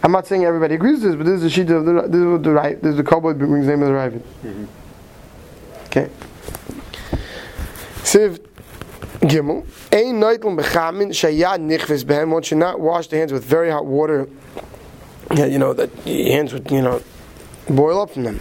I'm 0.04 0.12
not 0.12 0.26
saying 0.26 0.44
everybody 0.44 0.74
agrees 0.74 1.02
with 1.02 1.12
this, 1.12 1.16
but 1.16 1.24
this 1.24 1.36
is 1.36 1.42
the 1.42 1.50
sheet 1.50 1.70
of 1.70 1.86
the 1.86 1.92
this 2.02 2.20
is 2.20 2.42
the 2.42 2.52
right 2.52 2.80
this 2.82 2.90
is 2.90 2.96
the 2.98 3.04
cowboy 3.04 3.32
brings 3.32 3.66
name 3.66 3.82
of 3.82 3.88
the 3.88 3.94
Ravid. 3.94 4.20
Mm-hmm. 4.42 4.64
Okay. 5.86 6.10
Siv 8.02 8.38
Gimel. 9.20 9.64
Ein 9.90 10.20
noitel 10.20 10.60
bechamin 10.60 11.08
shayad 11.08 11.60
nichves 11.60 12.04
behem. 12.04 12.30
One 12.30 12.42
should 12.42 12.58
not 12.58 12.80
wash 12.80 13.06
the 13.06 13.16
hands 13.16 13.32
with 13.32 13.46
very 13.46 13.70
hot 13.70 13.86
water. 13.86 14.28
Yeah, 15.34 15.46
you 15.46 15.58
know 15.58 15.72
that 15.72 15.90
your 16.06 16.32
hands 16.32 16.52
would 16.52 16.70
you 16.70 16.82
know 16.82 17.02
boil 17.70 18.02
up 18.02 18.10
from 18.10 18.24
them. 18.24 18.40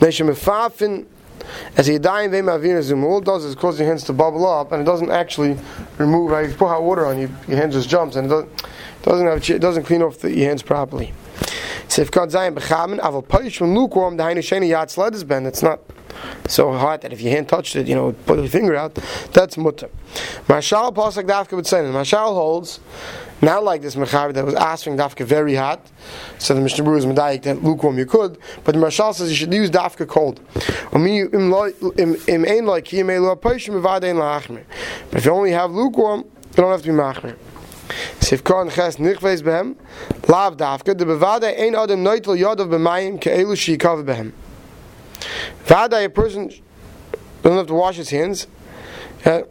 Neshem 0.00 1.06
as 1.76 1.86
he 1.86 1.98
dying 1.98 2.32
they 2.32 2.40
mavin 2.40 3.04
all 3.04 3.18
it 3.18 3.24
does 3.24 3.44
is 3.44 3.54
cause 3.54 3.78
your 3.78 3.86
hands 3.86 4.02
to 4.02 4.12
bubble 4.12 4.46
up 4.46 4.72
and 4.72 4.82
it 4.82 4.84
doesn't 4.84 5.10
actually 5.10 5.56
remove 5.98 6.30
right, 6.30 6.48
you 6.48 6.54
put 6.56 6.68
hot 6.68 6.82
water 6.82 7.06
on 7.06 7.20
you 7.20 7.30
your 7.46 7.58
hand 7.58 7.70
just 7.70 7.88
jumps 7.88 8.16
and 8.16 8.26
it 8.26 8.30
doesn't 8.30 8.64
doesn't 9.04 9.26
have 9.26 9.50
it 9.50 9.60
doesn't 9.60 9.84
clean 9.84 10.02
off 10.02 10.18
the 10.18 10.34
hands 10.44 10.62
properly. 10.62 11.12
So 11.88 12.02
if 12.02 12.10
God 12.10 12.30
zayin 12.30 12.54
bechamen 12.54 12.98
aval 13.00 13.26
punish 13.26 13.58
from 13.58 13.74
lukewarm 13.74 14.16
the 14.16 14.22
hainu 14.24 14.38
sheni 14.38 14.68
yad 14.70 14.90
sled 14.90 15.14
is 15.14 15.24
ben. 15.24 15.46
It's 15.46 15.62
not 15.62 15.80
so 16.48 16.72
hot 16.72 17.02
that 17.02 17.12
if 17.12 17.20
your 17.20 17.32
hand 17.32 17.48
touched 17.48 17.76
it, 17.76 17.86
you 17.86 17.94
know, 17.94 18.12
put 18.12 18.38
your 18.38 18.48
finger 18.48 18.74
out. 18.76 18.94
That's 19.32 19.56
mutter. 19.56 19.90
Mashal 20.48 20.94
pasuk 20.94 21.26
dafka 21.26 21.52
would 21.52 21.66
say. 21.66 21.78
Mashal 21.78 22.34
holds 22.34 22.80
not 23.42 23.62
like 23.64 23.82
this 23.82 23.94
mechaber 23.94 24.32
that 24.32 24.44
was 24.44 24.54
asking 24.54 24.96
dafka 24.96 25.24
very 25.26 25.54
hot. 25.54 25.80
So 26.38 26.54
the 26.54 26.60
Mishnah 26.60 26.84
Berurah 26.84 26.98
is 26.98 27.06
medayik 27.06 27.42
that 27.42 27.62
lukewarm 27.62 27.98
you 27.98 28.06
could, 28.06 28.38
but 28.64 28.74
the 28.74 28.80
Mashal 28.80 29.14
says 29.14 29.28
you 29.28 29.36
should 29.36 29.52
use 29.52 29.70
dafka 29.70 30.08
cold. 30.08 30.40
But 30.90 31.00
if 35.18 35.24
you 35.24 35.32
only 35.32 35.50
have 35.50 35.70
lukewarm, 35.70 36.20
you 36.20 36.56
don't 36.56 36.70
have 36.70 36.82
to 36.82 36.88
be 36.88 36.94
machmer. 36.94 37.36
Sivkon 38.20 38.72
ches 38.72 38.96
nichveis 38.96 39.42
behem, 39.42 39.76
lav 40.28 40.56
davka, 40.56 40.96
de 40.96 41.04
bevade 41.04 41.58
ein 41.58 41.74
yadav 41.74 42.68
b'mayim 42.68 43.20
ke'elu 43.20 43.54
shikav 43.54 44.04
behem. 44.04 44.32
Vada, 45.64 46.04
a 46.04 46.08
person 46.08 46.50
doesn't 47.42 47.58
have 47.58 47.66
to 47.66 47.74
wash 47.74 47.96
his 47.96 48.10
hands. 48.10 48.46
Yeah. 49.24 49.42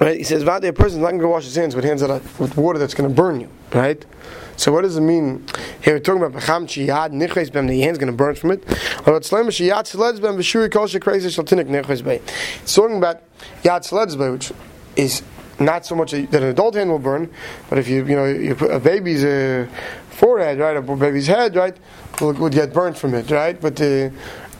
Right? 0.00 0.18
He 0.18 0.24
says, 0.24 0.42
Vada, 0.42 0.68
a 0.68 0.72
person 0.72 0.98
is 0.98 1.02
not 1.02 1.10
going 1.10 1.20
to 1.20 1.28
wash 1.28 1.44
his 1.44 1.56
hands 1.56 1.74
with 1.74 1.84
hands 1.84 2.00
that 2.00 2.10
are, 2.10 2.20
with 2.38 2.56
water 2.56 2.78
that's 2.78 2.94
going 2.94 3.08
to 3.08 3.14
burn 3.14 3.40
you. 3.40 3.48
Right? 3.74 4.04
So 4.56 4.72
what 4.72 4.82
does 4.82 4.96
it 4.96 5.00
mean? 5.00 5.46
Here 5.82 5.94
we're 5.94 6.00
talking 6.00 6.22
about 6.22 6.40
b'cham 6.40 6.66
shiyad 6.66 7.12
nichveis 7.12 7.52
bem. 7.52 7.66
The 7.66 7.80
hand's 7.80 7.98
going 7.98 8.12
to 8.12 8.16
burn 8.16 8.34
from 8.34 8.50
it. 8.50 8.62
Or 9.06 9.16
it's 9.16 9.30
bem 9.30 9.44
kol 9.44 9.50
shaltinik 9.50 12.04
bem. 12.04 12.20
It's 12.62 12.74
talking 12.74 12.98
about 12.98 13.22
yad 13.62 13.84
sleds 13.84 14.16
which 14.16 14.52
is 14.96 15.22
not 15.60 15.86
so 15.86 15.94
much 15.94 16.12
that 16.12 16.34
an 16.34 16.44
adult 16.44 16.74
hand 16.74 16.90
will 16.90 16.98
burn, 16.98 17.30
but 17.68 17.78
if 17.78 17.88
you 17.88 18.04
you 18.06 18.16
know 18.16 18.24
you 18.24 18.54
put 18.54 18.70
a 18.70 18.80
baby's 18.80 19.24
uh, 19.24 19.66
forehead, 20.08 20.58
right, 20.58 20.76
a 20.76 20.82
baby's 20.82 21.26
head, 21.26 21.54
right, 21.54 21.76
will, 22.20 22.32
would 22.34 22.52
get 22.52 22.72
burnt 22.72 22.96
from 22.96 23.14
it, 23.14 23.30
right? 23.30 23.60
But 23.60 23.80
uh, 23.80 24.10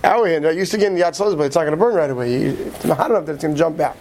our 0.05 0.27
hand, 0.27 0.45
right, 0.45 0.57
used 0.57 0.73
to 0.73 0.79
get 0.79 0.89
in 0.89 0.95
the 0.95 1.03
yatzos, 1.03 1.37
but 1.37 1.45
it's 1.45 1.57
not 1.57 1.63
going 1.63 1.73
to 1.73 1.77
burn 1.77 1.95
right 1.95 2.11
away. 2.11 2.35
It's 2.45 2.85
not 2.85 2.97
hot 2.97 3.11
enough 3.11 3.27
that 3.27 3.35
it's 3.35 3.43
going 3.43 3.55
to 3.55 3.59
jump 3.59 3.81
out. 3.81 3.97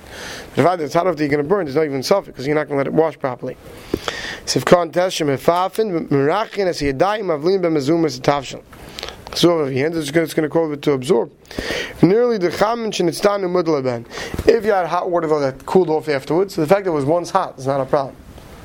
But 0.52 0.60
if 0.62 0.66
either 0.66 0.86
it's 0.86 0.94
hot 0.94 1.06
enough 1.06 1.18
that 1.18 1.24
you're 1.24 1.30
going 1.30 1.44
to 1.44 1.50
burn, 1.50 1.66
there's 1.66 1.76
not 1.76 1.86
even 1.86 2.04
self 2.04 2.26
because 2.26 2.46
you're 2.48 2.56
not 2.56 2.68
going 2.68 2.78
to 2.78 2.78
let 2.78 2.88
it 2.88 2.94
wash 2.94 3.20
properly. 3.20 3.58
Sifkon 4.46 4.92
teshem 4.92 5.36
efafin 5.36 6.08
merachin 6.08 6.68
as 6.68 6.80
yadayim 6.80 7.26
avlim 7.26 7.62
b'mezumas 7.62 8.20
tavshel. 8.20 8.64
So 9.36 9.64
if 9.64 9.74
your 9.74 9.84
hand 9.84 9.96
is 9.96 10.12
going 10.12 10.28
to 10.28 10.50
cause 10.50 10.72
it 10.72 10.82
to 10.84 10.94
absorb. 10.94 11.32
Nearly 12.02 12.38
the 12.38 12.50
chamin 12.50 12.92
shenitstanu 12.92 13.48
mudlaben. 13.50 14.06
If 14.48 14.66
you 14.66 14.72
had 14.72 14.88
hot 14.88 15.10
water 15.10 15.28
though 15.28 15.40
that 15.40 15.66
cooled 15.66 15.90
off 15.90 16.10
afterwards, 16.10 16.56
so 16.56 16.62
the 16.62 16.68
fact 16.68 16.86
that 16.86 16.92
it 16.92 16.94
was 16.94 17.06
once 17.06 17.30
hot 17.30 17.58
is 17.60 17.68
not 17.68 17.80
a 17.80 17.86
problem. 17.86 18.16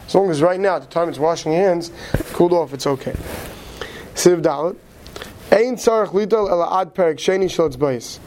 As 0.07 0.15
long 0.15 0.31
as 0.31 0.43
right 0.43 0.61
now, 0.61 0.77
at 0.77 0.83
the 0.83 0.89
time 0.89 1.09
it's 1.09 1.19
washing 1.19 1.53
your 1.53 1.63
hands, 1.63 1.91
cooled 2.33 2.53
off, 2.53 2.73
it's 2.75 2.87
okay. 2.87 3.15
Siv 4.15 4.43
Dalit. 4.43 4.77
Ein 5.51 5.77
tzarech 5.77 6.09
lidol 6.09 6.51
ela 6.51 6.81
ad 6.81 6.95
perek 6.95 7.17
sheni 7.17 7.51
shel 7.51 7.71
bayis. 7.71 8.19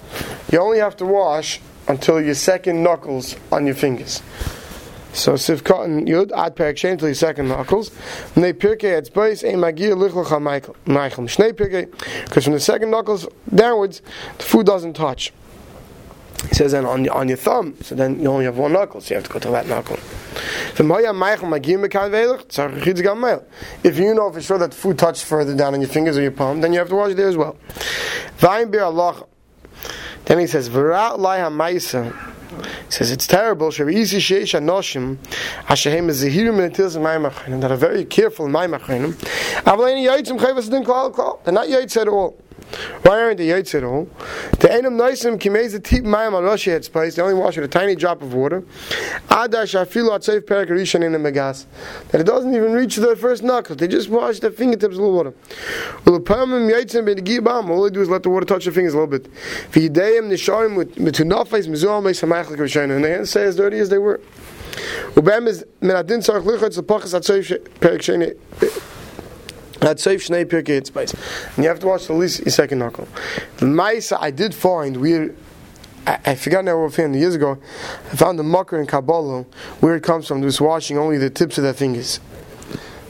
You 0.52 0.60
only 0.60 0.80
have 0.80 0.96
to 0.98 1.06
wash 1.06 1.60
until 1.88 2.22
your 2.22 2.36
second 2.36 2.84
knuckles 2.84 3.36
on 3.52 3.66
your 3.66 3.76
fingers. 3.76 4.22
So 5.14 5.34
Siv 5.34 5.64
Cotton 5.64 6.06
Yud 6.06 6.32
ad 6.32 6.56
perek 6.56 6.76
sheni 6.76 6.92
until 6.94 7.08
your 7.08 7.16
second 7.16 7.48
knuckles. 7.48 7.92
Nei 8.36 8.54
pirkei 8.54 9.02
etzbayis 9.02 9.44
ein 9.44 9.60
magir 9.60 9.94
lichlocha 9.96 10.42
Michael. 10.42 10.76
Michael. 10.86 11.26
Shnei 11.26 11.54
pirkei. 11.54 11.90
Because 12.26 12.44
from 12.44 12.54
the 12.54 12.60
second 12.60 12.92
knuckles 12.92 13.28
downwards, 13.54 14.02
the 14.38 14.44
food 14.44 14.66
doesn't 14.66 14.94
touch. 14.94 15.34
He 16.50 16.54
says 16.54 16.72
then 16.72 16.86
on, 16.86 17.10
on 17.10 17.28
your 17.28 17.38
thumb, 17.38 17.76
so 17.82 17.96
then 17.96 18.20
you 18.20 18.28
only 18.28 18.46
have 18.46 18.58
one 18.58 18.72
knuckle, 18.72 19.02
so 19.02 19.10
you 19.10 19.16
have 19.16 19.26
to 19.26 19.34
go 19.34 19.40
to 19.40 19.50
that 19.50 19.66
knuckle. 19.68 19.98
If 23.84 23.98
you 23.98 24.14
know 24.14 24.32
for 24.32 24.42
sure 24.42 24.60
that 24.60 24.74
food 24.74 25.00
touched 25.00 25.24
further 25.24 25.56
down 25.56 25.74
on 25.74 25.82
your 25.82 25.90
fingers 25.90 26.16
or 26.16 26.22
your 26.22 26.30
palm, 26.32 26.62
then 26.62 26.74
you 26.74 26.80
have 26.80 26.90
to 26.90 26.96
wash 26.96 27.12
it 27.12 27.16
there 27.16 27.28
as 27.28 27.36
well. 27.38 27.58
Then 30.26 30.40
he 30.40 30.46
says, 30.46 30.70
he 32.50 32.92
says 32.92 33.12
it's 33.12 33.28
terrible. 33.28 33.72
That 37.60 37.72
are 37.72 37.76
very 37.76 38.06
careful 38.06 38.46
in 38.46 38.52
my 38.52 38.68
They're 41.44 41.54
not 41.54 41.68
yaitz 41.68 41.98
at 42.00 42.08
all. 42.08 42.38
Why 43.03 43.21
aren't 43.21 43.39
they 43.39 43.49
yaitz 43.49 43.75
at 43.75 43.85
all? 43.85 44.05
The 44.61 44.69
enum 44.69 44.97
noisim 44.97 45.39
kimez 45.39 45.73
the 45.73 45.81
tip 45.81 46.05
mayim 46.05 46.33
al 46.33 46.43
roshi 46.43 46.73
its 46.73 46.89
place. 46.89 47.17
They 47.17 47.23
only 47.23 47.35
wash 47.35 47.57
with 47.57 47.65
a 47.65 47.69
tiny 47.69 47.95
drop 47.95 48.23
of 48.23 48.33
water. 48.33 48.63
Adash 49.29 49.75
afilu 49.79 50.11
atzeif 50.11 50.47
perak 50.47 50.69
rishon 50.69 51.03
in 51.05 51.13
the 51.13 51.19
megas. 51.19 51.67
That 52.09 52.21
it 52.21 52.25
doesn't 52.25 52.55
even 52.55 52.73
reach 52.73 52.97
the 52.97 53.17
first 53.17 53.43
knuckle. 53.43 53.77
They 53.77 53.89
just 53.89 54.09
wash 54.09 54.41
their 54.41 54.51
fingertips 54.51 54.97
a 54.97 55.01
little 55.01 55.15
water. 55.15 55.35
Well, 56.05 56.19
the 56.19 56.25
permim 56.25 56.71
yaitzim 56.73 57.07
b'gibam. 57.07 57.69
All 57.69 57.83
they 57.83 57.91
do 57.91 58.01
is 58.01 58.09
let 58.09 58.23
the 58.23 58.31
water 58.31 58.47
touch 58.47 58.65
their 58.65 58.73
fingers 58.73 58.95
a 58.95 58.99
little 58.99 59.19
bit. 59.19 59.31
V'yideim 59.73 60.31
nisharim 60.31 60.77
with 60.77 60.95
tunafais 60.97 61.67
mizuam 61.67 62.05
beisamachlik 62.05 62.57
rishon. 62.57 62.95
And 62.95 63.05
the 63.05 63.09
hands 63.09 63.31
say 63.31 63.45
as 63.45 63.57
dirty 63.57 63.79
as 63.79 63.89
they 63.89 63.99
were. 63.99 64.21
ובהם 65.17 65.47
מן 65.83 65.97
הדין 65.97 66.21
צריך 66.21 66.47
לחץ 66.47 66.79
לפחס 66.79 67.15
הצויף 67.15 67.53
פרק 67.81 68.03
שני 68.03 68.27
that's 69.80 70.04
safe 70.04 70.28
shnei 70.28 70.46
pirkei 70.46 70.86
space. 70.86 71.14
And 71.56 71.64
you 71.64 71.70
have 71.70 71.80
to 71.80 71.88
watch 71.88 72.10
at 72.10 72.16
least 72.16 72.50
second 72.50 72.80
knuckle. 72.80 73.08
The 73.58 73.66
Maisa 73.66 74.18
I 74.20 74.32
did 74.32 74.54
find 74.54 74.98
we. 74.98 75.32
I, 76.06 76.36
forgot 76.36 76.64
now 76.64 76.82
what 76.82 76.94
found 76.94 77.18
years 77.18 77.36
ago. 77.36 77.58
I 78.12 78.16
found 78.16 78.40
the 78.40 78.44
mucker 78.44 78.80
in 78.80 78.88
Kabbalah 78.88 79.44
where 79.82 79.94
it 79.98 80.04
comes 80.04 80.26
from. 80.26 80.42
Just 80.42 80.62
washing 80.62 80.98
only 80.98 81.18
the 81.18 81.30
tips 81.30 81.58
of 81.58 81.66
their 81.66 81.74
fingers. 81.74 82.18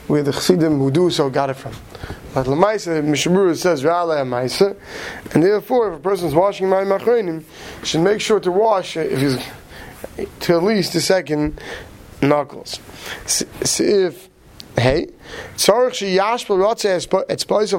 Where 0.07 0.23
the 0.23 0.31
chassidim 0.31 0.79
who 0.79 0.89
do 0.89 1.11
so 1.11 1.29
got 1.29 1.51
it 1.51 1.55
from. 1.55 1.73
But 2.33 2.43
the 2.43 2.51
Maisa 2.51 3.03
Mishabura 3.03 3.55
says 3.55 3.83
Ra'alei 3.83 4.25
Maisa, 4.25 4.75
and 5.33 5.43
therefore 5.43 5.93
if 5.93 5.99
a 5.99 6.01
person 6.01 6.27
is 6.27 6.33
washing 6.33 6.69
my 6.69 6.83
machrenim, 6.83 7.43
should 7.83 8.01
make 8.01 8.19
sure 8.19 8.39
to 8.39 8.51
wash 8.51 8.97
if 8.97 9.19
he's 9.19 9.37
to 10.41 10.55
at 10.55 10.63
least 10.63 10.93
the 10.93 11.01
second 11.01 11.61
knuckles. 12.21 12.79
So 13.25 13.83
if 13.83 14.29
hey 14.77 15.07
tzarich 15.55 16.17
sheyashpel 16.17 16.57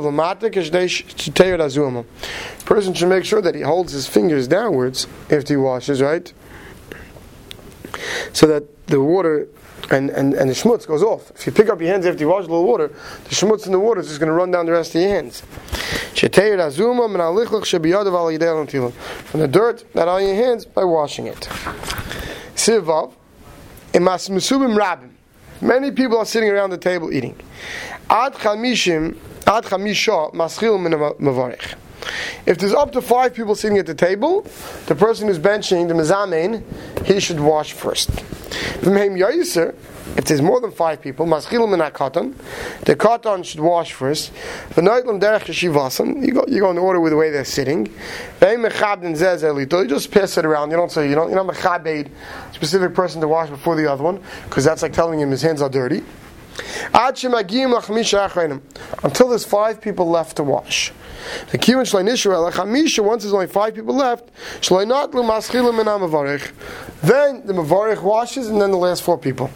lamata 0.03 0.51
shetayir 0.51 1.61
azuma. 1.61 2.05
Person 2.65 2.95
should 2.95 3.09
make 3.09 3.25
sure 3.25 3.41
that 3.41 3.55
he 3.55 3.63
holds 3.63 3.93
his 3.93 4.07
fingers 4.07 4.49
downwards 4.49 5.07
if 5.31 5.49
he 5.49 5.57
washes, 5.57 6.03
right? 6.03 6.33
So 8.33 8.47
that 8.47 8.87
the 8.89 9.01
water 9.01 9.49
and, 9.91 10.11
and, 10.11 10.35
and 10.35 10.51
the 10.51 10.55
schmutz 10.55 10.87
goes 10.87 11.03
off. 11.03 11.31
If 11.31 11.47
you 11.47 11.53
pick 11.53 11.69
up 11.69 11.81
your 11.81 11.91
hands 11.91 12.05
after 12.05 12.21
you 12.21 12.29
wash 12.29 12.45
a 12.45 12.49
little 12.49 12.65
water, 12.65 12.89
the 12.89 13.31
schmutz 13.31 13.67
in 13.67 13.73
the 13.73 13.79
water 13.79 14.01
is 14.01 14.09
just 14.09 14.21
going 14.21 14.29
to 14.29 14.35
run 14.35 14.51
down 14.51 14.67
the 14.67 14.73
rest 14.73 14.95
of 14.95 15.01
your 15.01 15.11
hands. 15.11 15.41
From 15.41 16.31
the 19.41 19.49
dirt 19.51 19.85
that 19.95 20.09
on 20.09 20.23
your 20.23 20.35
hands 20.35 20.67
by 20.67 20.85
washing 20.85 21.27
it. 21.27 21.41
Sivav, 22.55 23.15
imas 23.93 24.29
mesubim 24.29 24.77
rabim. 24.77 25.18
Many 25.61 25.91
people 25.91 26.19
are 26.19 26.25
sitting 26.25 26.51
around 26.51 26.71
the 26.71 26.79
table 26.79 27.13
eating. 27.13 27.35
Ad 28.09 28.35
chamishim, 28.35 29.17
ad 29.47 29.65
chamisha 29.65 30.33
maschil 30.33 30.81
min 30.81 30.93
mavarich. 30.93 31.75
If 32.47 32.59
there's 32.59 32.75
up 32.75 32.93
to 32.93 33.03
five 33.03 33.35
people 33.35 33.55
sitting 33.55 33.79
at 33.79 33.87
the 33.87 33.95
table, 33.95 34.43
the 34.87 34.95
person 34.95 35.29
who's 35.29 35.39
benching 35.39 35.89
the 35.89 35.95
mezamein, 35.95 36.63
he 37.07 37.21
should 37.21 37.41
wash 37.41 37.73
first. 37.73 38.11
If 40.17 40.25
there's 40.25 40.43
more 40.43 40.61
than 40.61 40.73
five 40.73 41.01
people, 41.03 41.27
maschilim 41.27 41.75
in 41.75 41.81
katan, 41.93 42.35
the 42.85 42.97
katan 42.97 43.45
should 43.45 43.61
wash 43.61 43.93
first. 43.93 44.33
The 44.71 44.81
noitlam 44.81 45.21
derech 45.21 45.45
yeshivasan, 45.45 46.27
you 46.27 46.33
go 46.33 46.45
you 46.49 46.61
go 46.61 46.71
in 46.71 46.79
order 46.79 46.99
with 46.99 47.13
the 47.13 47.17
way 47.17 47.31
they're 47.31 47.45
sitting. 47.45 47.87
You 48.41 49.87
just 49.87 50.11
pass 50.11 50.39
it 50.39 50.45
around. 50.45 50.71
You 50.71 50.77
don't 50.77 50.91
say 50.91 51.09
you 51.09 51.15
don't 51.15 51.29
you 51.29 51.37
don't 51.37 51.49
mechabed 51.49 52.11
specific 52.53 52.95
person 52.95 53.21
to 53.21 53.29
wash 53.29 53.51
before 53.51 53.77
the 53.77 53.91
other 53.91 54.03
one 54.03 54.21
because 54.45 54.65
that's 54.65 54.83
like 54.83 54.93
telling 54.93 55.21
him 55.21 55.31
his 55.31 55.43
hands 55.43 55.63
are 55.63 55.69
dirty. 55.69 56.03
Until 59.04 59.30
there's 59.30 59.46
five 59.46 59.82
people 59.82 60.10
left 60.10 60.38
to 60.38 60.44
wash. 60.44 60.92
The 61.52 61.58
kiyun 61.58 61.84
shloi 61.84 62.04
nishra 62.04 62.52
chamisha. 62.52 63.04
Once 63.04 63.24
there's 63.24 63.34
only 63.34 63.48
five 63.48 63.74
people 63.74 63.96
left, 63.96 64.30
shloi 64.62 64.88
not 64.88 65.14
lu 65.14 65.24
maschilim 65.24 66.52
Then 67.02 67.48
the 67.48 67.54
mavarich 67.54 68.02
washes, 68.02 68.50
and 68.50 68.62
then 68.62 68.72
the 68.72 68.78
last 68.78 69.02
four 69.04 69.18
people. 69.18 69.50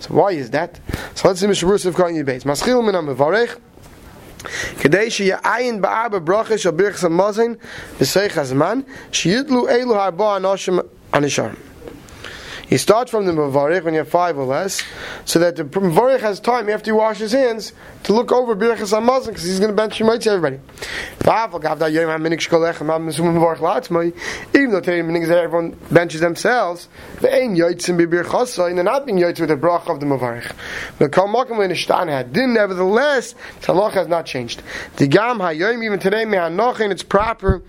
So 0.00 0.14
why 0.14 0.32
is 0.32 0.50
that? 0.50 0.80
So 1.14 1.28
let's 1.28 1.40
see 1.40 1.46
Mr. 1.46 1.68
Rusev 1.68 1.94
calling 1.94 2.16
you 2.16 2.24
base. 2.24 2.44
Maschil 2.44 2.84
min 2.84 2.96
am 2.96 3.06
כדי 4.80 5.10
שיעין 5.10 5.80
בארבע 5.80 6.18
ברכה 6.18 6.58
של 6.58 6.70
ברכס 6.70 7.04
המוזן 7.04 7.52
בסייך 8.00 8.38
הזמן 8.38 8.80
שידלו 9.12 9.68
אלו 9.68 9.96
הרבה 9.96 10.36
אנשים 10.36 10.78
הנשארים 11.12 11.54
he 12.67 12.77
starts 12.77 13.11
from 13.11 13.25
the 13.25 13.31
Mavarich 13.31 13.83
when 13.83 13.93
you 13.93 13.99
have 13.99 14.09
five 14.09 14.37
or 14.37 14.43
less, 14.43 14.83
so 15.23 15.39
that 15.39 15.55
the 15.55 15.63
Mavarich 15.63 16.19
has 16.19 16.39
time 16.39 16.69
after 16.69 16.89
he 16.89 16.91
washes 16.91 17.31
his 17.31 17.41
hands 17.41 17.73
to 18.03 18.13
look 18.13 18.31
over 18.31 18.55
Birchas 18.55 18.93
HaMazon 18.93 19.27
because 19.27 19.43
he's 19.43 19.59
going 19.59 19.71
to 19.71 19.75
bench 19.75 19.97
Shemait 19.97 20.21
to 20.21 20.31
everybody. 20.31 20.59
Even 24.55 24.71
though 24.71 24.79
today 24.79 24.99
everyone 25.39 25.77
benches 25.91 26.21
themselves, 26.21 26.87
the 27.21 27.33
aim 27.33 27.55
Yoitzim 27.55 27.97
Bibir 27.97 28.67
and 28.69 28.77
they're 28.77 28.83
not 28.83 29.05
being 29.05 29.17
Yoitz 29.17 29.39
with 29.39 29.49
the 29.49 29.55
Brach 29.55 29.87
of 29.89 29.99
the 29.99 30.05
Mavarich. 30.05 30.51
The 30.99 31.09
Kal 31.09 31.27
Makam 31.27 31.57
when 31.57 31.71
Ishtan 31.71 32.07
had 32.07 32.33
din, 32.33 32.53
nevertheless, 32.53 33.33
the 33.61 33.73
halach 33.73 33.93
has 33.93 34.07
not 34.07 34.25
changed. 34.25 34.61
The 34.97 35.07
Gam 35.07 35.39
HaYoim, 35.39 35.83
even 35.83 35.99
today, 35.99 36.25
Mehanochin, 36.25 36.91
it's 36.91 37.03
proper. 37.03 37.61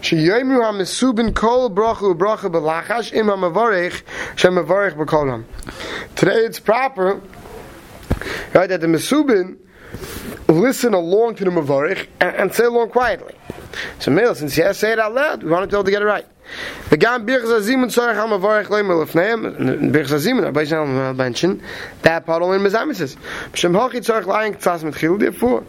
Sheyoimu 0.00 0.60
HaMesubin 0.60 1.34
Kol 1.34 1.70
Bracha 1.70 2.14
Belachash 2.14 3.12
Im 3.12 3.26
HaMavarich 3.26 4.02
Today 6.14 6.44
it's 6.44 6.60
proper, 6.60 7.20
right, 8.54 8.68
that 8.68 8.80
the 8.80 8.86
Mesubin 8.86 9.58
listen 10.48 10.94
along 10.94 11.36
to 11.36 11.44
the 11.44 11.50
Mavarich 11.50 12.06
and, 12.20 12.36
and 12.36 12.54
say 12.54 12.64
along 12.64 12.90
quietly. 12.90 13.34
So, 13.98 14.10
Mel, 14.10 14.34
since 14.34 14.54
he 14.54 14.62
has 14.62 14.78
say 14.78 14.92
it 14.92 14.98
out 14.98 15.14
loud, 15.14 15.42
we 15.42 15.50
want 15.50 15.62
to 15.62 15.66
be 15.66 15.76
able 15.76 15.84
to 15.84 15.90
get 15.90 16.02
it 16.02 16.06
right. 16.06 16.26
וגם 16.91 17.25
בירכס 17.25 17.49
הזימון 17.49 17.89
צורך 17.89 18.17
המבורך 18.17 18.71
להם 18.71 18.87
מלפניהם, 18.87 19.45
בירכס 19.91 20.11
הזימון, 20.11 20.43
הרבה 20.43 20.65
שנים 20.65 21.17
mention, 21.17 21.61
that 22.03 22.25
part 22.25 22.41
only 22.41 22.57
in 22.57 22.63
Mezamises. 22.63 23.17
בשם 23.53 23.75
הוכי 23.75 24.01
צורך 24.01 24.27
לעין 24.27 24.53
קצת 24.53 24.83
מתחיל, 24.83 25.11
therefore, 25.19 25.63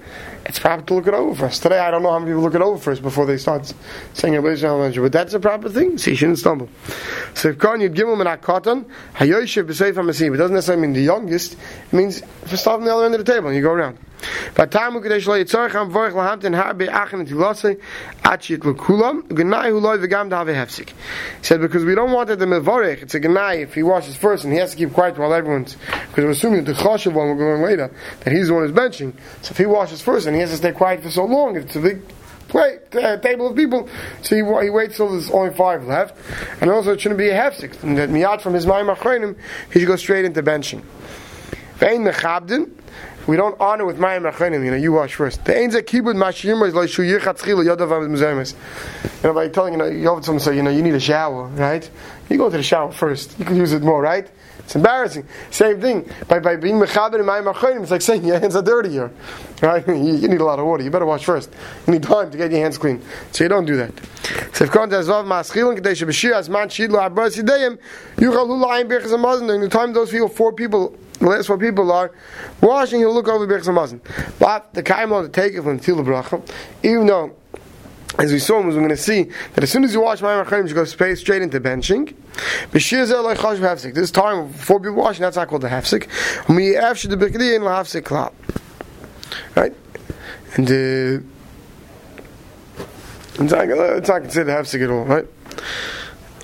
it's 0.45 0.59
proper 0.59 0.83
to 0.83 0.95
look 0.95 1.07
it 1.07 1.15
over 1.15 1.35
first. 1.35 1.63
Today, 1.63 1.79
I 1.79 1.91
don't 1.93 2.03
know 2.03 2.11
how 2.11 2.19
many 2.19 2.33
people 2.33 2.43
look 2.43 2.57
it 2.57 2.61
over 2.61 2.79
first 2.79 3.03
before 3.03 3.27
they 3.27 3.37
start 3.37 3.73
saying 4.15 4.35
a 4.35 4.43
Beis 4.43 4.63
mention, 4.63 5.03
but 5.03 5.13
that's 5.13 5.35
a 5.35 5.41
proper 5.41 5.69
thing, 5.69 5.99
so 5.99 6.11
you 6.11 6.17
shouldn't 6.17 6.39
stumble. 6.39 6.69
So 7.35 7.51
if 7.51 7.59
Khan 7.59 7.79
Yud 7.79 7.95
Gimel 7.95 8.19
Min 8.19 8.27
HaKatan, 8.27 8.85
HaYoshev 9.15 9.65
B'Seif 9.69 9.95
HaMasim, 9.95 10.35
it 10.35 10.39
doesn't 10.39 10.55
necessarily 10.55 10.83
mean 10.83 10.95
the 10.95 11.03
youngest, 11.03 11.53
it 11.53 11.93
means 11.93 12.23
if 12.43 12.51
you 12.51 12.57
start 12.57 12.79
from 12.79 12.87
the 12.87 12.95
other 12.95 13.05
end 13.05 13.15
of 13.15 13.25
the 13.25 13.33
table 13.33 13.47
and 13.49 13.57
you 13.57 13.63
go 13.63 13.71
around. 13.71 13.99
Achit 18.28 18.64
l'kulam 18.64 19.24
gnai 19.24 19.70
hu 19.70 19.80
loy 19.80 19.98
v'gam 19.98 20.30
da'ave 20.30 20.54
hefsik. 20.54 20.90
He 20.90 20.94
said 21.42 21.62
because 21.62 21.86
we 21.86 21.96
don't 21.96 22.12
want 22.12 22.28
that 22.28 22.40
the 22.40 22.46
mevorich 22.46 23.02
it's 23.04 23.16
a 23.16 23.20
gnai 23.20 23.62
if 23.62 23.74
he 23.74 23.84
washes 23.84 24.16
first 24.16 24.44
and 24.44 24.52
he 24.52 24.60
has 24.60 24.72
to 24.72 24.78
keep 24.78 24.94
quiet 24.94 25.18
while 25.18 25.34
everyone's 25.34 25.76
because 26.10 26.24
we're 26.24 26.32
assuming 26.32 26.66
that 26.66 26.74
the 26.74 26.82
choshev 26.82 27.14
one 27.14 27.28
we're 27.28 27.38
going 27.38 27.62
later 27.62 27.92
that 28.22 28.34
he's 28.34 28.48
the 28.48 28.54
one 28.54 28.64
who's 28.64 28.72
benching 28.76 29.14
so 29.42 29.52
if 29.52 29.58
he 29.58 29.66
washes 29.66 30.02
first 30.02 30.28
and 30.28 30.36
he 30.36 30.42
has 30.42 30.52
to 30.52 30.58
stay 30.58 30.72
quiet 30.72 31.02
for 31.02 31.10
so 31.10 31.24
long 31.24 31.56
it's 31.56 31.76
a 31.76 31.80
big 31.80 32.02
play, 32.48 32.80
uh, 32.94 33.18
table 33.18 33.48
of 33.48 33.56
people. 33.56 33.90
So 34.22 34.36
he, 34.36 34.42
he 34.64 34.70
waits 34.70 34.98
till 34.98 35.12
there's 35.12 35.30
only 35.30 35.54
five 35.54 35.86
left. 35.86 36.18
And 36.62 36.72
also 36.72 36.94
it 36.94 37.02
shouldn't 37.02 37.18
be 37.18 37.30
a 37.30 37.54
six. 37.54 37.82
And 37.84 37.98
that 37.98 38.10
miyat 38.10 38.42
from 38.42 38.54
his 38.54 38.66
ma'im 38.66 39.36
he 39.72 39.80
should 39.80 39.88
go 39.88 39.96
straight 39.96 40.26
into 40.26 40.42
benching. 40.42 40.82
Vein 41.76 42.04
mechabdin, 42.04 42.72
we 43.28 43.36
don't 43.36 43.60
honor 43.60 43.86
with 43.86 43.98
Mayim 43.98 44.32
Achenim, 44.32 44.64
you 44.64 44.72
know, 44.72 44.78
you 44.78 44.94
wash 44.94 45.16
first. 45.16 45.44
The 45.44 45.58
Ein 45.58 45.70
Zekibud 45.70 46.16
Mashim 46.16 46.66
is 46.66 46.74
like 46.74 46.90
Shuyir 46.90 47.20
Chatzchil 47.20 47.64
Yodav 47.66 47.90
Mizemes. 48.08 48.56
You 49.22 49.30
know, 49.30 49.34
by 49.34 49.50
telling, 49.50 49.74
you 49.74 49.80
know, 49.80 49.86
you 49.86 50.14
have 50.14 50.24
someone 50.24 50.40
say, 50.40 50.56
you 50.56 50.64
know, 50.64 50.70
you 50.70 50.82
need 50.82 50.94
a 50.94 51.00
shower, 51.00 51.48
right? 51.48 51.88
You 52.30 52.38
go 52.38 52.50
to 52.50 52.56
the 52.56 52.64
shower 52.64 52.92
first. 52.92 53.38
You 53.38 53.44
can 53.44 53.58
use 53.58 53.74
it 53.74 53.84
more, 53.84 54.02
right? 54.02 54.30
It's 54.60 54.76
embarrassing. 54.76 55.26
Same 55.50 55.80
thing. 55.80 56.10
By, 56.28 56.40
by 56.40 56.56
being 56.56 56.76
mechaber 56.76 57.20
in 57.20 57.26
my 57.26 57.40
machonim, 57.40 57.82
it's 57.82 57.92
like 57.92 58.02
saying 58.02 58.26
your 58.26 58.40
hands 58.40 58.56
are 58.56 58.62
dirty. 58.62 58.98
Right? 59.62 59.86
You, 59.88 60.16
you, 60.16 60.28
need 60.28 60.42
a 60.42 60.46
lot 60.46 60.60
of 60.60 60.66
water. 60.66 60.84
You 60.84 60.92
better 60.92 61.06
wash 61.06 61.26
first. 61.26 61.50
You 61.86 61.94
need 61.94 62.04
time 62.04 62.32
to 62.32 62.38
get 62.38 62.52
your 62.52 62.60
hands 62.62 62.78
clean. 62.78 63.02
So 63.32 63.44
you 63.44 63.50
don't 63.50 63.66
do 63.66 63.76
that. 63.78 63.92
So 64.54 64.66
if 64.66 64.72
Kant 64.72 64.92
has 64.92 65.08
vav 65.08 65.26
maschilin 65.26 65.78
kadei 65.78 65.96
shebashir 65.96 66.34
as 66.34 66.50
man 66.50 66.68
shidlo 66.68 67.00
abras 67.00 67.42
yideyim, 67.42 67.78
yuchal 68.18 68.46
hula 68.46 68.84
birchas 68.86 69.12
hamazon. 69.12 69.48
During 69.48 69.62
the 69.62 69.70
time 69.70 69.94
those 69.94 70.12
people, 70.12 70.28
four 70.28 70.54
people, 70.54 70.98
the 71.20 71.26
last 71.26 71.48
four 71.48 71.58
people 71.58 71.92
are 71.92 72.12
washing, 72.62 73.00
he'll 73.00 73.14
look 73.14 73.28
over 73.28 73.48
birchas 73.48 73.66
hamazon. 73.66 74.00
But 74.40 74.74
the 74.74 74.84
kaimah 74.84 75.24
to 75.24 75.30
take 75.30 75.54
it 75.54 75.64
from 75.64 75.78
the 75.78 75.84
bracha, 75.84 76.48
even 76.84 77.08
though 77.08 77.36
as 78.20 78.32
we 78.32 78.40
saw, 78.40 78.60
as 78.60 78.74
we're 78.74 78.82
going 78.82 78.90
to 78.90 78.98
see 78.98 79.24
that 79.54 79.64
as 79.64 79.72
soon 79.72 79.84
as 79.84 79.94
you 79.94 80.02
wash 80.02 80.22
my 80.22 80.44
Chaim, 80.44 80.66
you 80.66 80.74
go 80.74 80.86
straight 80.86 81.42
into 81.42 81.60
benching. 81.60 82.16
This 83.94 84.12
time, 84.12 84.48
before 84.48 84.80
people 84.80 84.96
washing, 84.96 85.22
that's 85.22 85.36
not 85.36 85.48
called 85.48 85.62
the 85.62 85.68
hafsik. 85.68 86.08
Right? 89.56 89.74
And 90.56 90.68
uh, 90.68 91.24
it's, 93.40 93.52
not, 93.52 93.70
it's 93.70 94.10
not 94.10 94.22
considered 94.22 94.52
hafsik 94.52 94.84
at 94.84 94.90
all, 94.90 95.06
right? 95.06 95.28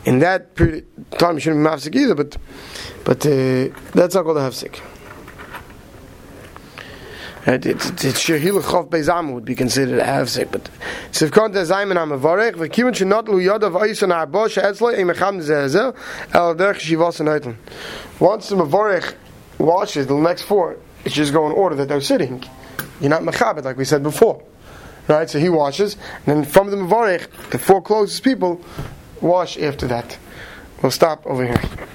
In 0.05 0.19
that 0.19 0.55
period 0.55 0.85
of 1.11 1.17
time, 1.17 1.35
you 1.35 1.39
shouldn't 1.39 1.63
be 1.63 1.69
hafsik 1.69 1.95
either, 1.95 2.15
but, 2.15 2.37
but 3.05 3.25
uh, 3.25 3.73
that's 3.93 4.15
not 4.15 4.25
called 4.25 4.37
a 4.37 4.41
hafsik. 4.41 4.81
Shehil 7.45 8.61
Chov 8.61 8.89
Bezam 8.89 9.33
would 9.33 9.43
be 9.43 9.53
considered 9.53 9.99
a 9.99 10.05
havsek, 10.05 10.49
but 10.49 10.69
Sivkon 11.11 11.53
Zayman 11.53 11.95
Amavarech, 11.95 12.53
Vakiman 12.53 12.93
Shinot 12.93 13.27
Lu 13.27 13.39
Yodav 13.41 13.81
Ayson 13.81 14.11
Arbo 14.11 14.47
Sheetzle 14.47 14.97
Emecham 14.97 15.41
Zezel 15.41 15.93
El 16.33 16.55
Derech 16.55 16.79
Shivos 16.79 17.19
and 17.19 17.57
Once 18.19 18.47
the 18.47 18.55
Mavarech 18.55 19.15
washes 19.57 20.07
the 20.07 20.15
next 20.15 20.43
four, 20.43 20.77
it's 21.03 21.13
just 21.13 21.33
go 21.33 21.45
in 21.45 21.51
order 21.51 21.75
that 21.75 21.89
they're 21.89 21.99
sitting. 21.99 22.41
You're 23.01 23.09
not 23.09 23.23
Mechabit 23.23 23.65
like 23.65 23.75
we 23.75 23.83
said 23.83 24.03
before. 24.03 24.41
Right? 25.09 25.29
So 25.29 25.37
he 25.37 25.49
washes, 25.49 25.97
and 26.25 26.37
then 26.37 26.45
from 26.45 26.71
the 26.71 26.77
Mavarech, 26.77 27.49
the 27.49 27.59
four 27.59 27.81
closest 27.81 28.23
people 28.23 28.63
wash 29.23 29.57
after 29.57 29.87
that. 29.87 30.17
We'll 30.81 30.91
stop 30.91 31.25
over 31.25 31.45
here. 31.45 31.87